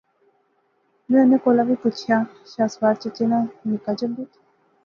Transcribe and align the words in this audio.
میں 1.09 1.21
انیں 1.23 1.41
کولا 1.43 1.63
وی 1.67 1.75
پچھیا، 1.83 2.17
شاہ 2.51 2.71
سوار 2.73 2.95
چچے 3.01 3.25
ناں 3.29 3.43
نکا 3.69 3.91
جنگت۔۔۔۔؟ 3.99 4.39